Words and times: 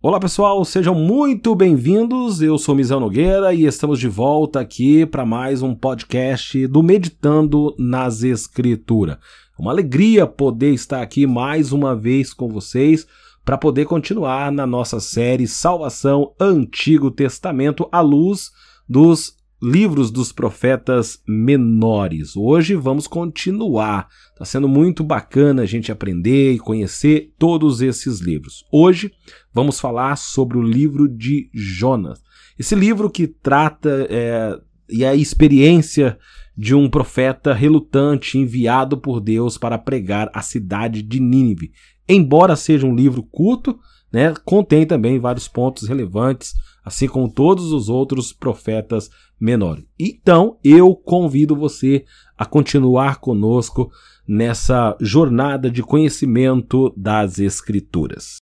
Olá 0.00 0.20
pessoal, 0.20 0.64
sejam 0.64 0.94
muito 0.94 1.56
bem-vindos. 1.56 2.40
Eu 2.40 2.56
sou 2.56 2.72
Misão 2.72 3.00
Nogueira 3.00 3.52
e 3.52 3.66
estamos 3.66 3.98
de 3.98 4.06
volta 4.06 4.60
aqui 4.60 5.04
para 5.04 5.26
mais 5.26 5.60
um 5.60 5.74
podcast 5.74 6.68
do 6.68 6.84
Meditando 6.84 7.74
nas 7.76 8.22
Escrituras. 8.22 9.18
Uma 9.58 9.72
alegria 9.72 10.24
poder 10.24 10.72
estar 10.72 11.02
aqui 11.02 11.26
mais 11.26 11.72
uma 11.72 11.96
vez 11.96 12.32
com 12.32 12.48
vocês 12.48 13.08
para 13.44 13.58
poder 13.58 13.86
continuar 13.86 14.52
na 14.52 14.64
nossa 14.64 15.00
série 15.00 15.48
Salvação 15.48 16.32
Antigo 16.38 17.10
Testamento 17.10 17.88
à 17.90 18.00
luz 18.00 18.52
dos 18.88 19.34
livros 19.60 20.10
dos 20.10 20.30
profetas 20.30 21.20
menores. 21.26 22.36
Hoje 22.36 22.74
vamos 22.74 23.06
continuar. 23.06 24.08
Está 24.32 24.44
sendo 24.44 24.68
muito 24.68 25.02
bacana 25.02 25.62
a 25.62 25.66
gente 25.66 25.90
aprender 25.90 26.52
e 26.52 26.58
conhecer 26.58 27.32
todos 27.38 27.80
esses 27.80 28.20
livros. 28.20 28.64
Hoje 28.70 29.10
vamos 29.52 29.80
falar 29.80 30.16
sobre 30.16 30.56
o 30.56 30.62
livro 30.62 31.08
de 31.08 31.50
Jonas. 31.52 32.22
Esse 32.56 32.74
livro 32.74 33.10
que 33.10 33.26
trata 33.26 34.06
é, 34.08 34.58
e 34.88 35.04
a 35.04 35.14
experiência 35.14 36.18
de 36.56 36.74
um 36.74 36.88
profeta 36.88 37.52
relutante 37.52 38.38
enviado 38.38 38.96
por 38.96 39.20
Deus 39.20 39.58
para 39.58 39.78
pregar 39.78 40.30
a 40.32 40.42
cidade 40.42 41.02
de 41.02 41.20
Nínive. 41.20 41.72
Embora 42.08 42.56
seja 42.56 42.86
um 42.86 42.94
livro 42.94 43.22
curto, 43.22 43.78
né, 44.12 44.34
contém 44.44 44.86
também 44.86 45.18
vários 45.18 45.48
pontos 45.48 45.88
relevantes, 45.88 46.54
assim 46.84 47.06
como 47.06 47.30
todos 47.30 47.72
os 47.72 47.88
outros 47.88 48.32
profetas 48.32 49.10
menores. 49.40 49.84
Então, 49.98 50.58
eu 50.64 50.94
convido 50.94 51.54
você 51.54 52.04
a 52.36 52.44
continuar 52.44 53.20
conosco 53.20 53.90
nessa 54.26 54.96
jornada 55.00 55.70
de 55.70 55.82
conhecimento 55.82 56.92
das 56.96 57.38
Escrituras. 57.38 58.36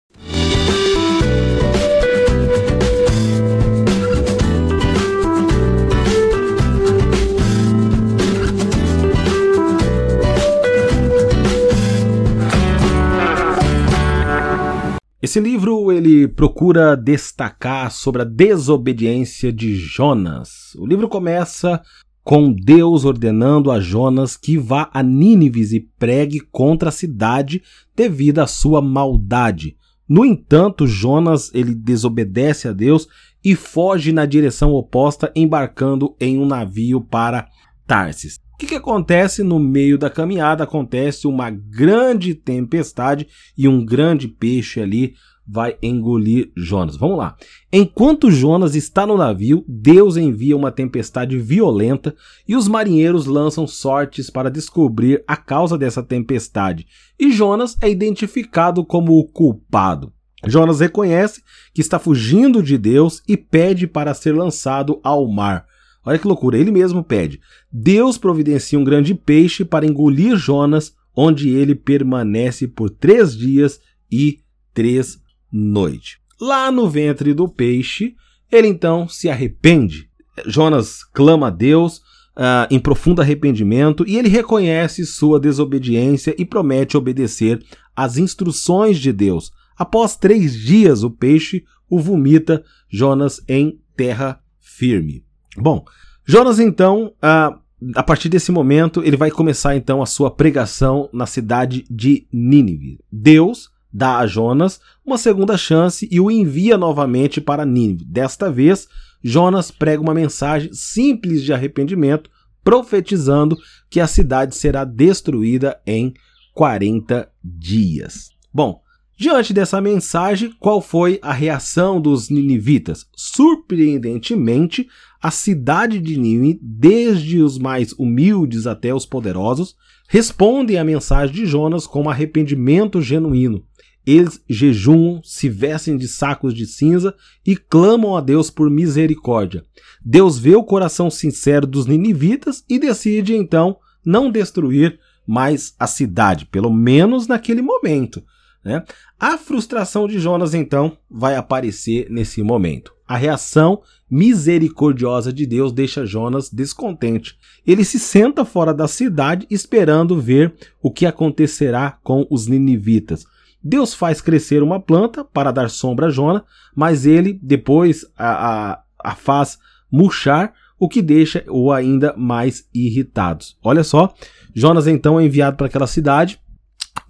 Esse 15.32 15.40
livro 15.40 15.90
ele 15.90 16.28
procura 16.28 16.94
destacar 16.94 17.90
sobre 17.90 18.20
a 18.20 18.24
desobediência 18.26 19.50
de 19.50 19.74
Jonas. 19.74 20.74
O 20.76 20.84
livro 20.84 21.08
começa 21.08 21.80
com 22.22 22.52
Deus 22.52 23.06
ordenando 23.06 23.70
a 23.70 23.80
Jonas 23.80 24.36
que 24.36 24.58
vá 24.58 24.90
a 24.92 25.02
Nínives 25.02 25.72
e 25.72 25.80
pregue 25.98 26.38
contra 26.38 26.90
a 26.90 26.92
cidade 26.92 27.62
devido 27.96 28.40
à 28.40 28.46
sua 28.46 28.82
maldade. 28.82 29.74
No 30.06 30.22
entanto, 30.22 30.86
Jonas 30.86 31.50
ele 31.54 31.74
desobedece 31.74 32.68
a 32.68 32.72
Deus 32.74 33.08
e 33.42 33.54
foge 33.54 34.12
na 34.12 34.26
direção 34.26 34.72
oposta, 34.74 35.32
embarcando 35.34 36.14
em 36.20 36.38
um 36.38 36.44
navio 36.44 37.00
para 37.00 37.48
Tarsis 37.86 38.38
que, 38.62 38.66
que 38.66 38.74
acontece 38.76 39.42
no 39.42 39.58
meio 39.58 39.98
da 39.98 40.08
caminhada? 40.08 40.62
Acontece 40.62 41.26
uma 41.26 41.50
grande 41.50 42.32
tempestade 42.32 43.26
e 43.58 43.66
um 43.66 43.84
grande 43.84 44.28
peixe 44.28 44.80
ali 44.80 45.14
vai 45.44 45.76
engolir 45.82 46.52
Jonas. 46.56 46.96
Vamos 46.96 47.18
lá. 47.18 47.36
Enquanto 47.72 48.30
Jonas 48.30 48.76
está 48.76 49.04
no 49.04 49.16
navio, 49.16 49.64
Deus 49.66 50.16
envia 50.16 50.56
uma 50.56 50.70
tempestade 50.70 51.36
violenta 51.36 52.14
e 52.46 52.54
os 52.54 52.68
marinheiros 52.68 53.26
lançam 53.26 53.66
sortes 53.66 54.30
para 54.30 54.50
descobrir 54.50 55.24
a 55.26 55.36
causa 55.36 55.76
dessa 55.76 56.02
tempestade. 56.02 56.86
E 57.18 57.32
Jonas 57.32 57.76
é 57.80 57.90
identificado 57.90 58.84
como 58.84 59.18
o 59.18 59.24
culpado. 59.26 60.12
Jonas 60.46 60.78
reconhece 60.78 61.42
que 61.74 61.80
está 61.80 61.98
fugindo 61.98 62.62
de 62.62 62.78
Deus 62.78 63.22
e 63.26 63.36
pede 63.36 63.88
para 63.88 64.14
ser 64.14 64.32
lançado 64.32 65.00
ao 65.02 65.26
mar. 65.26 65.66
Olha 66.04 66.18
que 66.18 66.26
loucura, 66.26 66.58
ele 66.58 66.70
mesmo 66.70 67.04
pede. 67.04 67.40
Deus 67.70 68.18
providencia 68.18 68.78
um 68.78 68.84
grande 68.84 69.14
peixe 69.14 69.64
para 69.64 69.86
engolir 69.86 70.36
Jonas, 70.36 70.94
onde 71.14 71.50
ele 71.50 71.74
permanece 71.74 72.66
por 72.66 72.90
três 72.90 73.36
dias 73.36 73.80
e 74.10 74.40
três 74.74 75.20
noites. 75.50 76.18
Lá 76.40 76.72
no 76.72 76.88
ventre 76.88 77.32
do 77.32 77.48
peixe, 77.48 78.16
ele 78.50 78.66
então 78.66 79.06
se 79.08 79.28
arrepende. 79.28 80.08
Jonas 80.46 81.04
clama 81.04 81.48
a 81.48 81.50
Deus 81.50 81.98
uh, 82.36 82.66
em 82.70 82.78
profundo 82.78 83.20
arrependimento 83.20 84.04
e 84.06 84.16
ele 84.16 84.28
reconhece 84.28 85.06
sua 85.06 85.38
desobediência 85.38 86.34
e 86.38 86.44
promete 86.44 86.96
obedecer 86.96 87.62
às 87.94 88.16
instruções 88.16 88.98
de 88.98 89.12
Deus. 89.12 89.52
Após 89.76 90.16
três 90.16 90.54
dias, 90.54 91.02
o 91.02 91.10
peixe 91.10 91.64
o 91.88 92.00
vomita 92.00 92.64
Jonas 92.88 93.42
em 93.46 93.78
terra 93.96 94.40
firme. 94.58 95.24
Bom, 95.56 95.84
Jonas 96.24 96.58
então, 96.58 97.12
a, 97.20 97.58
a 97.94 98.02
partir 98.02 98.28
desse 98.28 98.52
momento, 98.52 99.02
ele 99.04 99.16
vai 99.16 99.30
começar 99.30 99.76
então 99.76 100.02
a 100.02 100.06
sua 100.06 100.30
pregação 100.30 101.08
na 101.12 101.26
cidade 101.26 101.84
de 101.90 102.26
Nínive. 102.32 102.98
Deus 103.10 103.70
dá 103.92 104.18
a 104.18 104.26
Jonas 104.26 104.80
uma 105.04 105.18
segunda 105.18 105.56
chance 105.58 106.08
e 106.10 106.18
o 106.18 106.30
envia 106.30 106.78
novamente 106.78 107.40
para 107.40 107.66
Nínive. 107.66 108.04
Desta 108.04 108.50
vez, 108.50 108.88
Jonas 109.22 109.70
prega 109.70 110.02
uma 110.02 110.14
mensagem 110.14 110.72
simples 110.72 111.42
de 111.42 111.52
arrependimento, 111.52 112.30
profetizando 112.64 113.56
que 113.90 114.00
a 114.00 114.06
cidade 114.06 114.54
será 114.54 114.84
destruída 114.84 115.80
em 115.86 116.14
40 116.54 117.28
dias. 117.42 118.30
Bom, 118.52 118.81
Diante 119.22 119.52
dessa 119.52 119.80
mensagem, 119.80 120.52
qual 120.58 120.80
foi 120.80 121.20
a 121.22 121.32
reação 121.32 122.00
dos 122.00 122.28
ninivitas? 122.28 123.06
Surpreendentemente, 123.14 124.88
a 125.22 125.30
cidade 125.30 126.00
de 126.00 126.18
Nínive, 126.18 126.58
desde 126.60 127.40
os 127.40 127.56
mais 127.56 127.92
humildes 127.92 128.66
até 128.66 128.92
os 128.92 129.06
poderosos, 129.06 129.76
respondem 130.08 130.76
à 130.76 130.82
mensagem 130.82 131.32
de 131.32 131.46
Jonas 131.46 131.86
com 131.86 132.02
um 132.02 132.10
arrependimento 132.10 133.00
genuíno. 133.00 133.64
Eles 134.04 134.42
jejuam, 134.50 135.20
se 135.22 135.48
vestem 135.48 135.96
de 135.96 136.08
sacos 136.08 136.52
de 136.52 136.66
cinza 136.66 137.14
e 137.46 137.56
clamam 137.56 138.16
a 138.16 138.20
Deus 138.20 138.50
por 138.50 138.68
misericórdia. 138.68 139.62
Deus 140.04 140.36
vê 140.36 140.56
o 140.56 140.64
coração 140.64 141.08
sincero 141.08 141.64
dos 141.64 141.86
ninivitas 141.86 142.64
e 142.68 142.76
decide 142.76 143.36
então 143.36 143.76
não 144.04 144.32
destruir 144.32 144.98
mais 145.24 145.76
a 145.78 145.86
cidade, 145.86 146.44
pelo 146.46 146.72
menos 146.72 147.28
naquele 147.28 147.62
momento. 147.62 148.20
Né? 148.64 148.82
A 149.18 149.36
frustração 149.36 150.06
de 150.06 150.18
Jonas, 150.18 150.54
então, 150.54 150.96
vai 151.10 151.34
aparecer 151.36 152.08
nesse 152.10 152.42
momento. 152.42 152.94
A 153.06 153.16
reação 153.16 153.82
misericordiosa 154.10 155.32
de 155.32 155.46
Deus 155.46 155.72
deixa 155.72 156.06
Jonas 156.06 156.50
descontente. 156.50 157.36
Ele 157.66 157.84
se 157.84 157.98
senta 157.98 158.44
fora 158.44 158.72
da 158.72 158.86
cidade 158.86 159.46
esperando 159.50 160.20
ver 160.20 160.54
o 160.80 160.90
que 160.90 161.06
acontecerá 161.06 161.98
com 162.02 162.26
os 162.30 162.46
ninivitas. 162.46 163.24
Deus 163.62 163.94
faz 163.94 164.20
crescer 164.20 164.62
uma 164.62 164.80
planta 164.80 165.24
para 165.24 165.52
dar 165.52 165.70
sombra 165.70 166.06
a 166.06 166.10
Jonas, 166.10 166.42
mas 166.74 167.06
ele 167.06 167.38
depois 167.42 168.04
a, 168.16 168.72
a, 168.72 168.82
a 168.98 169.14
faz 169.14 169.58
murchar, 169.90 170.52
o 170.78 170.88
que 170.88 171.00
deixa 171.00 171.44
o 171.48 171.70
ainda 171.70 172.12
mais 172.16 172.66
irritados. 172.74 173.56
Olha 173.62 173.84
só, 173.84 174.12
Jonas 174.52 174.88
então 174.88 175.20
é 175.20 175.24
enviado 175.24 175.56
para 175.56 175.66
aquela 175.66 175.86
cidade 175.86 176.40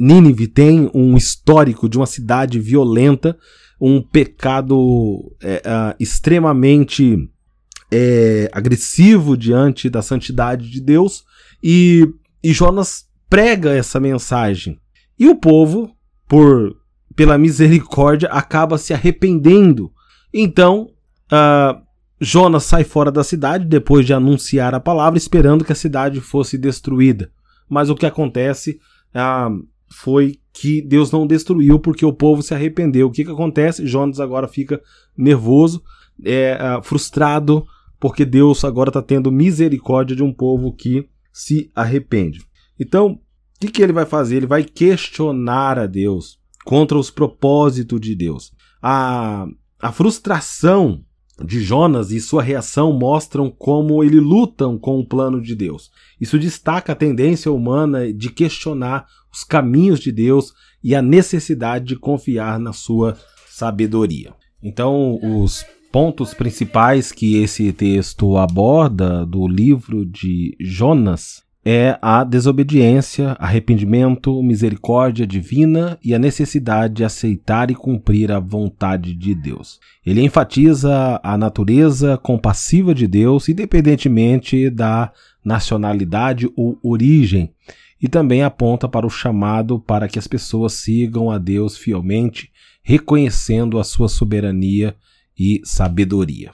Nínive 0.02 0.48
tem 0.48 0.90
um 0.92 1.16
histórico 1.16 1.88
de 1.88 1.96
uma 1.96 2.06
cidade 2.06 2.58
violenta, 2.58 3.38
um 3.80 4.02
pecado 4.02 5.32
é, 5.40 5.58
uh, 5.58 5.94
extremamente 6.00 7.30
é, 7.88 8.50
agressivo 8.52 9.36
diante 9.36 9.88
da 9.88 10.02
santidade 10.02 10.68
de 10.68 10.80
Deus, 10.80 11.22
e, 11.62 12.12
e 12.42 12.52
Jonas 12.52 13.04
prega 13.30 13.70
essa 13.70 14.00
mensagem. 14.00 14.76
E 15.16 15.28
o 15.28 15.36
povo, 15.36 15.94
por 16.26 16.76
pela 17.14 17.38
misericórdia, 17.38 18.28
acaba 18.28 18.78
se 18.78 18.92
arrependendo. 18.92 19.92
Então, 20.34 20.90
uh, 21.30 21.80
Jonas 22.20 22.64
sai 22.64 22.82
fora 22.82 23.12
da 23.12 23.22
cidade 23.22 23.66
depois 23.66 24.04
de 24.04 24.12
anunciar 24.12 24.74
a 24.74 24.80
palavra, 24.80 25.16
esperando 25.16 25.64
que 25.64 25.70
a 25.70 25.76
cidade 25.76 26.20
fosse 26.20 26.58
destruída. 26.58 27.30
Mas 27.68 27.88
o 27.88 27.94
que 27.94 28.06
acontece? 28.06 28.80
Uh, 29.14 29.70
foi 29.92 30.38
que 30.52 30.82
Deus 30.82 31.10
não 31.10 31.26
destruiu 31.26 31.78
porque 31.78 32.04
o 32.04 32.12
povo 32.12 32.42
se 32.42 32.54
arrependeu. 32.54 33.06
O 33.06 33.10
que, 33.10 33.24
que 33.24 33.30
acontece? 33.30 33.86
Jonas 33.86 34.20
agora 34.20 34.48
fica 34.48 34.80
nervoso, 35.16 35.82
é, 36.24 36.56
uh, 36.56 36.82
frustrado, 36.82 37.66
porque 37.98 38.24
Deus 38.24 38.64
agora 38.64 38.90
está 38.90 39.00
tendo 39.00 39.30
misericórdia 39.30 40.16
de 40.16 40.22
um 40.22 40.32
povo 40.32 40.72
que 40.72 41.08
se 41.32 41.70
arrepende. 41.74 42.40
Então, 42.78 43.12
o 43.12 43.18
que, 43.60 43.68
que 43.68 43.82
ele 43.82 43.92
vai 43.92 44.04
fazer? 44.04 44.36
Ele 44.36 44.46
vai 44.46 44.64
questionar 44.64 45.78
a 45.78 45.86
Deus 45.86 46.38
contra 46.64 46.98
os 46.98 47.10
propósitos 47.10 48.00
de 48.00 48.14
Deus. 48.14 48.52
A, 48.82 49.46
a 49.80 49.92
frustração 49.92 51.04
de 51.44 51.62
Jonas 51.62 52.10
e 52.10 52.20
sua 52.20 52.42
reação 52.42 52.92
mostram 52.92 53.50
como 53.50 54.02
ele 54.04 54.20
lutam 54.20 54.78
com 54.78 54.98
o 54.98 55.06
plano 55.06 55.40
de 55.40 55.54
Deus. 55.54 55.90
Isso 56.20 56.38
destaca 56.38 56.92
a 56.92 56.96
tendência 56.96 57.50
humana 57.50 58.12
de 58.12 58.30
questionar 58.30 59.06
os 59.32 59.44
caminhos 59.44 59.98
de 59.98 60.12
Deus 60.12 60.52
e 60.82 60.94
a 60.94 61.02
necessidade 61.02 61.86
de 61.86 61.96
confiar 61.96 62.58
na 62.58 62.72
sua 62.72 63.16
sabedoria. 63.48 64.34
Então, 64.62 65.18
os 65.22 65.64
pontos 65.90 66.32
principais 66.32 67.12
que 67.12 67.36
esse 67.36 67.72
texto 67.72 68.36
aborda 68.36 69.26
do 69.26 69.46
livro 69.46 70.06
de 70.06 70.56
Jonas 70.60 71.42
é 71.64 71.96
a 72.02 72.24
desobediência, 72.24 73.36
arrependimento, 73.38 74.42
misericórdia 74.42 75.24
divina 75.26 75.96
e 76.02 76.12
a 76.12 76.18
necessidade 76.18 76.94
de 76.94 77.04
aceitar 77.04 77.70
e 77.70 77.74
cumprir 77.74 78.32
a 78.32 78.40
vontade 78.40 79.14
de 79.14 79.32
Deus. 79.32 79.78
Ele 80.04 80.22
enfatiza 80.22 81.20
a 81.22 81.38
natureza 81.38 82.18
compassiva 82.18 82.92
de 82.92 83.06
Deus, 83.06 83.48
independentemente 83.48 84.68
da 84.70 85.12
nacionalidade 85.44 86.50
ou 86.56 86.78
origem, 86.82 87.52
e 88.00 88.08
também 88.08 88.42
aponta 88.42 88.88
para 88.88 89.06
o 89.06 89.10
chamado 89.10 89.78
para 89.78 90.08
que 90.08 90.18
as 90.18 90.26
pessoas 90.26 90.72
sigam 90.72 91.30
a 91.30 91.38
Deus 91.38 91.76
fielmente, 91.76 92.50
reconhecendo 92.82 93.78
a 93.78 93.84
sua 93.84 94.08
soberania 94.08 94.96
e 95.38 95.60
sabedoria. 95.64 96.50